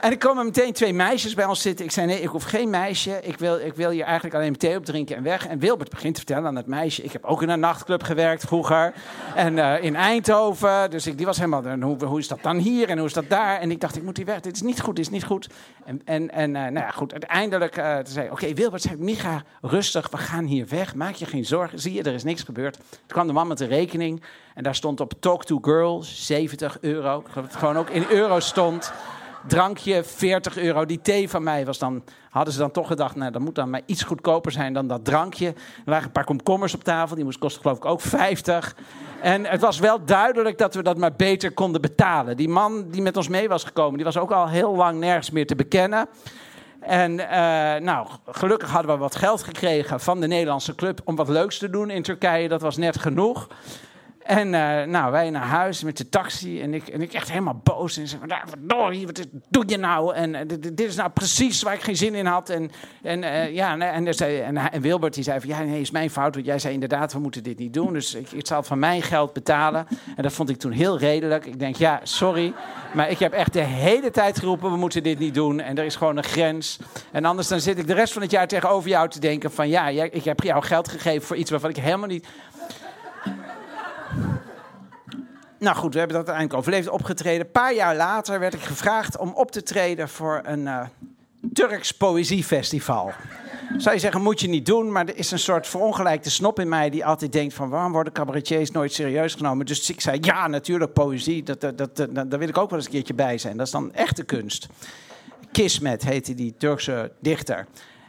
En 0.00 0.10
er 0.10 0.18
komen 0.18 0.44
meteen 0.44 0.72
twee 0.72 0.92
meisjes 0.92 1.34
bij 1.34 1.44
ons 1.44 1.60
zitten. 1.60 1.84
Ik 1.84 1.90
zei, 1.90 2.06
nee, 2.06 2.20
ik 2.20 2.28
hoef 2.28 2.44
geen 2.44 2.70
meisje. 2.70 3.18
Ik 3.22 3.38
wil, 3.38 3.58
ik 3.58 3.74
wil 3.74 3.90
hier 3.90 4.04
eigenlijk 4.04 4.34
alleen 4.34 4.56
thee 4.56 4.76
op 4.76 4.84
drinken 4.84 5.16
en 5.16 5.22
weg. 5.22 5.46
En 5.46 5.58
Wilbert 5.58 5.90
begint 5.90 6.14
te 6.14 6.20
vertellen 6.20 6.48
aan 6.48 6.54
dat 6.54 6.66
meisje. 6.66 7.02
Ik 7.02 7.12
heb 7.12 7.24
ook 7.24 7.42
in 7.42 7.48
een 7.48 7.60
nachtclub 7.60 8.02
gewerkt 8.02 8.44
vroeger. 8.44 8.92
En 9.34 9.56
uh, 9.56 9.82
in 9.82 9.96
Eindhoven. 9.96 10.90
Dus 10.90 11.06
ik, 11.06 11.16
die 11.16 11.26
was 11.26 11.36
helemaal, 11.36 11.62
hoe, 11.80 12.04
hoe 12.04 12.18
is 12.18 12.28
dat 12.28 12.42
dan 12.42 12.56
hier 12.56 12.88
en 12.88 12.98
hoe 12.98 13.06
is 13.06 13.12
dat 13.12 13.28
daar? 13.28 13.60
En 13.60 13.70
ik 13.70 13.80
dacht, 13.80 13.96
ik 13.96 14.02
moet 14.02 14.16
hier 14.16 14.26
weg. 14.26 14.40
Dit 14.40 14.54
is 14.54 14.62
niet 14.62 14.80
goed, 14.80 14.96
dit 14.96 15.04
is 15.04 15.10
niet 15.10 15.24
goed. 15.24 15.48
En, 15.84 16.00
en, 16.04 16.30
en 16.30 16.54
uh, 16.54 16.60
nou 16.60 16.74
ja, 16.74 16.90
goed, 16.90 17.12
uiteindelijk 17.12 17.76
uh, 17.76 17.98
zei 18.04 18.30
oké, 18.30 18.54
Wilbert 18.54 18.82
zei, 18.82 18.96
Micha, 18.96 19.42
rustig, 19.60 20.10
we 20.10 20.16
gaan 20.16 20.44
hier 20.44 20.66
weg. 20.68 20.94
Maak 20.94 21.14
je 21.14 21.26
geen 21.26 21.44
zorgen. 21.44 21.78
Zie 21.78 21.92
je, 21.92 22.02
er 22.02 22.14
is 22.14 22.24
niks 22.24 22.42
gebeurd. 22.42 22.74
Toen 22.74 23.06
kwam 23.06 23.26
de 23.26 23.32
man 23.32 23.48
met 23.48 23.58
de 23.58 23.66
rekening. 23.66 24.22
En 24.54 24.62
daar 24.62 24.74
stond 24.74 25.00
op 25.00 25.12
Talk 25.20 25.44
to 25.44 25.58
Girl 25.62 26.02
70 26.02 26.78
euro. 26.80 27.24
Dat 27.34 27.44
het 27.44 27.56
gewoon 27.56 27.76
ook 27.76 27.90
in 27.90 28.04
euro 28.10 28.40
stond 28.40 28.92
drankje 29.46 30.04
40 30.04 30.56
euro. 30.56 30.84
Die 30.84 31.00
thee 31.00 31.28
van 31.28 31.42
mij 31.42 31.66
was 31.66 31.78
dan, 31.78 32.04
hadden 32.30 32.52
ze 32.52 32.58
dan 32.58 32.70
toch 32.70 32.86
gedacht, 32.86 33.16
nou, 33.16 33.32
dat 33.32 33.40
moet 33.40 33.54
dan 33.54 33.70
maar 33.70 33.80
iets 33.86 34.02
goedkoper 34.02 34.52
zijn 34.52 34.72
dan 34.72 34.86
dat 34.86 35.04
drankje. 35.04 35.46
Er 35.46 35.54
lagen 35.84 36.06
een 36.06 36.12
paar 36.12 36.24
komkommers 36.24 36.74
op 36.74 36.84
tafel, 36.84 37.16
die 37.16 37.24
moest 37.24 37.38
kosten 37.38 37.62
geloof 37.62 37.76
ik 37.76 37.84
ook 37.84 38.00
50. 38.00 38.76
En 39.20 39.44
het 39.44 39.60
was 39.60 39.78
wel 39.78 40.04
duidelijk 40.04 40.58
dat 40.58 40.74
we 40.74 40.82
dat 40.82 40.98
maar 40.98 41.16
beter 41.16 41.52
konden 41.52 41.80
betalen. 41.80 42.36
Die 42.36 42.48
man 42.48 42.88
die 42.90 43.02
met 43.02 43.16
ons 43.16 43.28
mee 43.28 43.48
was 43.48 43.64
gekomen, 43.64 43.94
die 43.94 44.04
was 44.04 44.18
ook 44.18 44.30
al 44.30 44.48
heel 44.48 44.76
lang 44.76 44.98
nergens 44.98 45.30
meer 45.30 45.46
te 45.46 45.56
bekennen. 45.56 46.08
En 46.80 47.12
uh, 47.12 47.28
nou, 47.86 48.06
gelukkig 48.26 48.70
hadden 48.70 48.92
we 48.92 48.98
wat 48.98 49.16
geld 49.16 49.42
gekregen 49.42 50.00
van 50.00 50.20
de 50.20 50.26
Nederlandse 50.26 50.74
club 50.74 51.00
om 51.04 51.16
wat 51.16 51.28
leuks 51.28 51.58
te 51.58 51.70
doen 51.70 51.90
in 51.90 52.02
Turkije. 52.02 52.48
Dat 52.48 52.60
was 52.60 52.76
net 52.76 52.98
genoeg. 52.98 53.48
En 54.26 54.46
uh, 54.46 54.82
nou, 54.82 55.12
wij 55.12 55.30
naar 55.30 55.46
huis 55.46 55.82
met 55.82 55.96
de 55.96 56.08
taxi. 56.08 56.60
En 56.60 56.74
ik, 56.74 56.88
en 56.88 57.02
ik 57.02 57.12
echt 57.12 57.28
helemaal 57.28 57.60
boos. 57.62 57.96
En 57.96 58.08
zeg, 58.08 58.20
nou, 58.26 58.42
verdorie, 58.48 59.06
wat 59.06 59.26
doe 59.48 59.64
je 59.66 59.76
nou? 59.76 60.14
En 60.14 60.34
uh, 60.34 60.40
dit, 60.46 60.80
is 60.80 60.96
nou 60.96 61.10
precies 61.10 61.62
waar 61.62 61.74
ik 61.74 61.82
geen 61.82 61.96
zin 61.96 62.14
in 62.14 62.26
had. 62.26 62.50
En, 62.50 62.70
en, 63.02 63.22
uh, 63.22 63.54
ja, 63.54 63.72
en, 63.72 64.06
en, 64.06 64.56
en, 64.56 64.80
Wilbert 64.80 65.14
die 65.14 65.24
zei 65.24 65.40
van, 65.40 65.48
ja, 65.48 65.62
nee, 65.62 65.80
is 65.80 65.90
mijn 65.90 66.10
fout. 66.10 66.34
Want 66.34 66.46
jij 66.46 66.58
zei 66.58 66.74
inderdaad, 66.74 67.12
we 67.12 67.18
moeten 67.18 67.42
dit 67.42 67.58
niet 67.58 67.74
doen. 67.74 67.92
Dus 67.92 68.14
ik, 68.14 68.30
ik 68.30 68.46
zal 68.46 68.62
van 68.62 68.78
mijn 68.78 69.02
geld 69.02 69.32
betalen. 69.32 69.86
En 70.16 70.22
dat 70.22 70.32
vond 70.32 70.48
ik 70.48 70.56
toen 70.56 70.72
heel 70.72 70.98
redelijk. 70.98 71.46
Ik 71.46 71.58
denk, 71.58 71.76
ja, 71.76 72.00
sorry. 72.02 72.52
Maar 72.94 73.10
ik 73.10 73.18
heb 73.18 73.32
echt 73.32 73.52
de 73.52 73.60
hele 73.60 74.10
tijd 74.10 74.38
geroepen, 74.38 74.70
we 74.70 74.76
moeten 74.76 75.02
dit 75.02 75.18
niet 75.18 75.34
doen. 75.34 75.60
En 75.60 75.78
er 75.78 75.84
is 75.84 75.96
gewoon 75.96 76.16
een 76.16 76.24
grens. 76.24 76.78
En 77.12 77.24
anders 77.24 77.48
dan 77.48 77.60
zit 77.60 77.78
ik 77.78 77.86
de 77.86 77.94
rest 77.94 78.12
van 78.12 78.22
het 78.22 78.30
jaar 78.30 78.46
tegenover 78.46 78.88
jou 78.88 79.08
te 79.08 79.20
denken 79.20 79.50
van... 79.50 79.68
ja, 79.68 79.88
ik 79.88 80.24
heb 80.24 80.40
jou 80.40 80.62
geld 80.62 80.88
gegeven 80.88 81.26
voor 81.26 81.36
iets 81.36 81.50
waarvan 81.50 81.70
ik 81.70 81.76
helemaal 81.76 82.08
niet... 82.08 82.26
Nou 85.58 85.76
goed, 85.76 85.92
we 85.92 85.98
hebben 85.98 86.16
dat 86.16 86.26
uiteindelijk 86.26 86.54
overleefd, 86.54 86.88
opgetreden. 86.88 87.46
Een 87.46 87.52
paar 87.52 87.74
jaar 87.74 87.96
later 87.96 88.40
werd 88.40 88.54
ik 88.54 88.62
gevraagd 88.62 89.16
om 89.16 89.32
op 89.34 89.50
te 89.50 89.62
treden 89.62 90.08
voor 90.08 90.40
een 90.44 90.60
uh, 90.60 90.86
Turks 91.52 91.92
poëziefestival. 91.92 93.12
Zou 93.76 93.94
je 93.94 94.00
zeggen, 94.00 94.22
moet 94.22 94.40
je 94.40 94.48
niet 94.48 94.66
doen, 94.66 94.92
maar 94.92 95.06
er 95.06 95.16
is 95.16 95.30
een 95.30 95.38
soort 95.38 95.66
verongelijkte 95.66 96.30
snop 96.30 96.60
in 96.60 96.68
mij 96.68 96.90
die 96.90 97.06
altijd 97.06 97.32
denkt 97.32 97.54
van 97.54 97.68
waarom 97.68 97.92
worden 97.92 98.12
cabaretiers 98.12 98.70
nooit 98.70 98.92
serieus 98.92 99.34
genomen? 99.34 99.66
Dus 99.66 99.90
ik 99.90 100.00
zei, 100.00 100.18
ja, 100.20 100.46
natuurlijk, 100.46 100.92
poëzie, 100.92 101.42
dat, 101.42 101.60
dat, 101.60 101.78
dat, 101.78 101.96
dat, 101.96 102.14
daar 102.14 102.38
wil 102.38 102.48
ik 102.48 102.58
ook 102.58 102.70
wel 102.70 102.78
eens 102.78 102.86
een 102.86 102.94
keertje 102.94 103.14
bij 103.14 103.38
zijn. 103.38 103.56
Dat 103.56 103.66
is 103.66 103.72
dan 103.72 103.92
echte 103.92 104.24
kunst. 104.24 104.68
Kismet 105.52 106.04
heette 106.04 106.34
die 106.34 106.54
Turkse 106.58 107.12
dichter. 107.20 107.66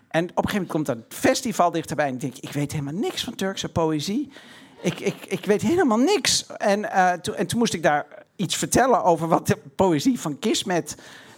En 0.08 0.24
op 0.24 0.30
een 0.30 0.50
gegeven 0.50 0.54
moment 0.54 0.72
komt 0.72 0.86
dat 0.86 0.98
festival 1.10 1.72
dichterbij 1.72 2.08
en 2.08 2.14
ik 2.14 2.20
denk, 2.20 2.38
ik 2.38 2.52
weet 2.52 2.72
helemaal 2.72 2.94
niks 2.94 3.24
van 3.24 3.36
Turkse 3.36 3.70
poëzie. 3.70 4.32
Ik, 4.82 5.00
ik, 5.00 5.26
ik 5.26 5.46
weet 5.46 5.62
helemaal 5.62 5.98
niks. 5.98 6.46
En, 6.46 6.82
to, 7.22 7.34
en 7.34 7.48
toen 7.48 7.60
moest 7.60 7.74
ik 7.74 7.84
daar 7.84 8.06
iets 8.36 8.56
vertellen 8.56 9.04
over 9.04 9.28
wat 9.28 9.48
de 9.48 9.58
poëzie 9.76 10.20
van 10.20 10.40
Kismet 10.40 10.96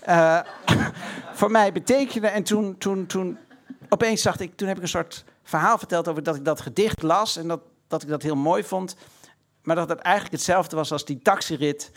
uh, 0.07 0.39
voor 1.39 1.51
mij 1.51 1.71
betekende. 1.71 2.27
En 2.27 2.43
toen, 2.43 2.77
toen, 2.77 3.05
toen 3.05 3.37
opeens 3.89 4.21
dacht 4.21 4.39
ik, 4.39 4.55
toen 4.55 4.67
heb 4.67 4.77
ik 4.77 4.83
een 4.83 4.89
soort 4.89 5.23
verhaal 5.43 5.77
verteld 5.77 6.07
over 6.07 6.23
dat 6.23 6.35
ik 6.35 6.45
dat 6.45 6.61
gedicht 6.61 7.01
las 7.01 7.37
en 7.37 7.47
dat, 7.47 7.61
dat 7.87 8.03
ik 8.03 8.09
dat 8.09 8.21
heel 8.21 8.35
mooi 8.35 8.63
vond. 8.63 8.95
Maar 9.63 9.75
dat 9.75 9.89
het 9.89 9.99
eigenlijk 9.99 10.35
hetzelfde 10.35 10.75
was 10.75 10.91
als 10.91 11.05
die 11.05 11.21
taxirit 11.21 11.91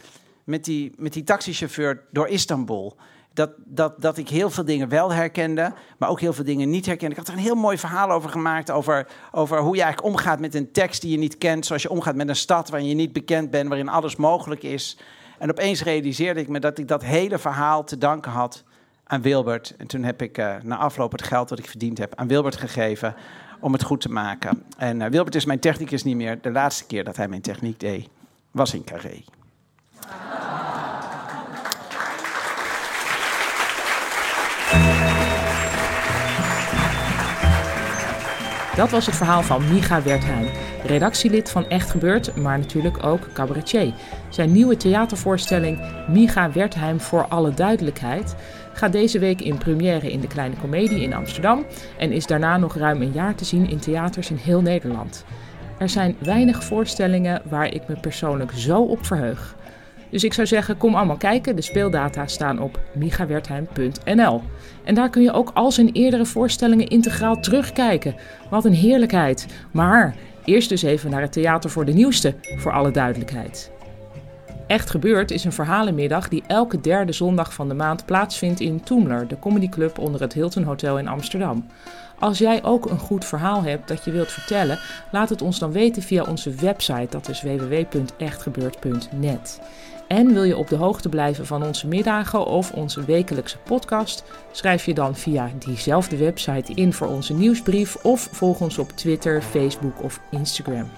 met 0.45 0.65
die, 0.65 0.93
met 0.97 1.13
die 1.13 1.25
taxichauffeur 1.25 2.03
door 2.11 2.29
Istanbul 2.29 2.97
dat, 3.35 3.51
dat, 3.65 4.01
dat 4.01 4.17
ik 4.17 4.29
heel 4.29 4.51
veel 4.51 4.65
dingen 4.65 4.89
wel 4.89 5.13
herkende, 5.13 5.73
maar 5.99 6.09
ook 6.09 6.21
heel 6.21 6.33
veel 6.33 6.45
dingen 6.45 6.71
niet 6.71 6.87
herkende. 6.87 7.13
Ik 7.13 7.19
had 7.19 7.29
er 7.29 7.35
een 7.35 7.41
heel 7.41 7.55
mooi 7.55 7.79
verhaal 7.79 8.11
over 8.11 8.31
gemaakt, 8.31 8.71
over, 8.71 9.07
over 9.31 9.61
hoe 9.61 9.77
je 9.77 9.83
eigenlijk 9.83 10.15
omgaat 10.15 10.41
met 10.41 10.55
een 10.55 10.73
tekst 10.73 11.01
die 11.01 11.11
je 11.11 11.19
niet 11.19 11.39
kent, 11.39 11.67
zoals 11.67 11.83
je 11.83 11.91
omgaat 11.91 12.15
met 12.15 12.29
een 12.29 12.37
stad 12.37 12.69
waarin 12.69 12.89
je 12.89 12.95
niet 12.95 13.13
bekend 13.13 13.51
bent, 13.51 13.69
waarin 13.69 13.89
alles 13.89 14.17
mogelijk 14.17 14.63
is. 14.63 14.99
En 15.39 15.51
opeens 15.51 15.83
realiseerde 15.83 16.41
ik 16.41 16.49
me 16.49 16.61
dat 16.61 16.79
ik 16.79 16.89
dat 16.89 17.05
hele 17.05 17.39
verhaal 17.39 17.85
te 17.85 17.99
danken 17.99 18.31
had 18.31 18.65
aan 19.05 19.23
Wilbert. 19.23 19.75
En 19.77 19.87
toen 19.87 20.03
heb 20.03 20.23
ik 20.23 20.39
uh, 20.39 20.55
na 20.63 20.77
afloop 20.77 21.13
het 21.13 21.23
geld 21.23 21.49
dat 21.49 21.59
ik 21.59 21.69
verdiend 21.69 21.99
heb 21.99 22.15
aan 22.15 22.29
Wilbert 22.29 22.57
gegeven 22.57 23.15
om 23.61 23.73
het 23.73 23.83
goed 23.83 24.01
te 24.01 24.09
maken. 24.09 24.63
En 24.77 25.01
uh, 25.01 25.07
Wilbert 25.07 25.35
is 25.35 25.45
mijn 25.45 25.59
technicus 25.59 26.05
niet 26.05 26.17
meer. 26.17 26.41
De 26.41 26.51
laatste 26.51 26.87
keer 26.87 27.05
dat 27.05 27.17
hij 27.17 27.29
mijn 27.29 27.43
techniek 27.43 27.81
deed, 27.81 28.09
was 28.51 28.75
in 28.75 28.85
Carré. 28.85 29.23
Dat 38.77 38.91
was 38.91 39.07
het 39.07 39.15
verhaal 39.15 39.43
van 39.43 39.73
Micha 39.73 40.03
Wertheim, 40.03 40.49
redactielid 40.85 41.51
van 41.51 41.69
Echt 41.69 41.91
Gebeurd, 41.91 42.37
maar 42.37 42.59
natuurlijk 42.59 43.05
ook 43.05 43.33
cabaretier. 43.33 43.93
Zijn 44.29 44.53
nieuwe 44.53 44.77
theatervoorstelling 44.77 45.81
Micha 46.09 46.53
Wertheim 46.53 47.01
voor 47.01 47.27
alle 47.29 47.55
duidelijkheid 47.55 48.35
gaat 48.73 48.93
deze 48.93 49.19
week 49.19 49.41
in 49.41 49.59
première 49.59 50.13
in 50.13 50.21
de 50.21 50.27
Kleine 50.27 50.57
Comedie 50.61 51.03
in 51.03 51.15
Amsterdam 51.15 51.65
en 51.99 52.13
is 52.13 52.27
daarna 52.27 52.57
nog 52.57 52.77
ruim 52.77 53.03
een 53.03 53.13
jaar 53.13 53.35
te 53.35 53.45
zien 53.45 53.69
in 53.69 53.79
theaters 53.79 54.31
in 54.31 54.37
heel 54.37 54.61
Nederland. 54.61 55.25
Er 55.79 55.89
zijn 55.89 56.17
weinig 56.19 56.65
voorstellingen 56.65 57.43
waar 57.45 57.75
ik 57.75 57.89
me 57.89 58.01
persoonlijk 58.01 58.53
zo 58.55 58.83
op 58.83 59.07
verheug. 59.07 59.57
Dus 60.13 60.25
ik 60.25 60.33
zou 60.33 60.47
zeggen, 60.47 60.77
kom 60.77 60.95
allemaal 60.95 61.17
kijken. 61.17 61.57
De 61.57 61.63
speeldata 61.63 62.27
staan 62.27 62.61
op 62.61 62.81
migawertheim.nl. 62.95 64.43
En 64.85 64.95
daar 64.95 65.11
kun 65.11 65.23
je 65.23 65.33
ook 65.33 65.51
al 65.55 65.71
zijn 65.71 65.93
eerdere 65.93 66.27
voorstellingen 66.27 66.89
integraal 66.89 67.41
terugkijken. 67.41 68.15
Wat 68.51 68.65
een 68.65 68.75
heerlijkheid. 68.75 69.47
Maar 69.71 70.15
eerst 70.45 70.69
dus 70.69 70.83
even 70.83 71.11
naar 71.11 71.21
het 71.21 71.33
Theater 71.33 71.71
voor 71.71 71.85
de 71.85 71.93
Nieuwste, 71.93 72.35
voor 72.57 72.73
alle 72.73 72.91
duidelijkheid. 72.91 73.71
Echt 74.67 74.91
Gebeurd 74.91 75.31
is 75.31 75.45
een 75.45 75.53
verhalenmiddag 75.53 76.29
die 76.29 76.43
elke 76.47 76.81
derde 76.81 77.13
zondag 77.13 77.55
van 77.55 77.69
de 77.69 77.75
maand 77.75 78.07
plaatsvindt 78.07 78.61
in 78.61 78.83
Toemler, 78.83 79.29
de 79.29 79.39
comedyclub 79.39 79.99
onder 79.99 80.21
het 80.21 80.33
Hilton 80.33 80.63
Hotel 80.63 80.99
in 80.99 81.09
Amsterdam. 81.09 81.67
Als 82.19 82.39
jij 82.39 82.65
ook 82.65 82.91
een 82.91 82.99
goed 82.99 83.25
verhaal 83.25 83.63
hebt 83.63 83.89
dat 83.89 84.05
je 84.05 84.11
wilt 84.11 84.33
vertellen, 84.33 84.79
laat 85.13 85.29
het 85.29 85.43
ons 85.43 85.59
dan 85.59 85.73
weten 85.73 86.03
via 86.03 86.25
onze 86.25 86.51
website, 86.51 87.07
dat 87.11 87.29
is 87.29 87.43
www.echtgebeurd.net. 87.43 89.61
En 90.13 90.33
wil 90.33 90.43
je 90.43 90.57
op 90.57 90.69
de 90.69 90.77
hoogte 90.77 91.09
blijven 91.09 91.47
van 91.47 91.63
onze 91.63 91.87
middagen 91.87 92.47
of 92.47 92.73
onze 92.73 93.05
wekelijkse 93.05 93.59
podcast? 93.59 94.25
Schrijf 94.51 94.85
je 94.85 94.95
dan 94.95 95.17
via 95.17 95.51
diezelfde 95.59 96.17
website 96.17 96.73
in 96.75 96.93
voor 96.93 97.07
onze 97.07 97.35
nieuwsbrief 97.35 97.97
of 97.97 98.29
volg 98.33 98.61
ons 98.61 98.79
op 98.79 98.91
Twitter, 98.91 99.43
Facebook 99.43 100.03
of 100.03 100.21
Instagram. 100.31 100.91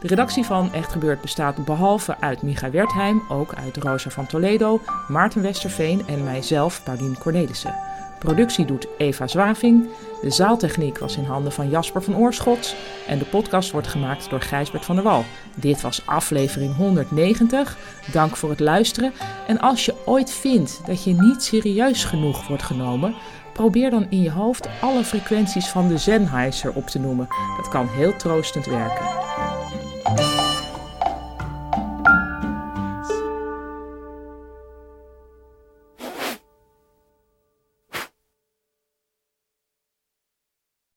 De 0.00 0.06
redactie 0.06 0.44
van 0.44 0.72
Echt 0.72 0.92
Gebeurd 0.92 1.20
bestaat 1.20 1.64
behalve 1.64 2.16
uit 2.20 2.42
Micha 2.42 2.70
Wertheim 2.70 3.22
ook 3.28 3.54
uit 3.54 3.76
Rosa 3.76 4.10
van 4.10 4.26
Toledo, 4.26 4.80
Maarten 5.08 5.42
Westerveen 5.42 6.02
en 6.06 6.24
mijzelf, 6.24 6.82
Paulien 6.84 7.18
Cornelissen. 7.18 7.74
Productie 8.18 8.64
doet 8.64 8.86
Eva 8.98 9.26
Zwaving. 9.26 9.88
De 10.22 10.30
zaaltechniek 10.30 10.98
was 10.98 11.16
in 11.16 11.24
handen 11.24 11.52
van 11.52 11.68
Jasper 11.70 12.02
van 12.02 12.16
Oorschot. 12.16 12.74
En 13.06 13.18
de 13.18 13.24
podcast 13.24 13.70
wordt 13.70 13.86
gemaakt 13.86 14.30
door 14.30 14.40
Gijsbert 14.40 14.84
van 14.84 14.94
der 14.94 15.04
Wal. 15.04 15.24
Dit 15.54 15.80
was 15.80 16.02
aflevering 16.06 16.76
190. 16.76 17.76
Dank 18.12 18.36
voor 18.36 18.50
het 18.50 18.60
luisteren. 18.60 19.12
En 19.46 19.60
als 19.60 19.84
je 19.84 19.94
ooit 20.04 20.30
vindt 20.30 20.80
dat 20.86 21.04
je 21.04 21.14
niet 21.14 21.42
serieus 21.42 22.04
genoeg 22.04 22.48
wordt 22.48 22.62
genomen, 22.62 23.14
probeer 23.52 23.90
dan 23.90 24.06
in 24.10 24.22
je 24.22 24.30
hoofd 24.30 24.68
alle 24.80 25.04
frequenties 25.04 25.68
van 25.68 25.88
de 25.88 25.98
Sennheiser 25.98 26.72
op 26.72 26.86
te 26.86 26.98
noemen. 26.98 27.28
Dat 27.56 27.68
kan 27.68 27.88
heel 27.88 28.16
troostend 28.16 28.66
werken. 28.66 29.17